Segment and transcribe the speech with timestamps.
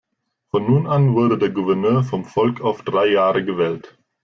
[0.49, 3.99] Von nun an wurde der Gouverneur vom Volk auf drei Jahre gewählt.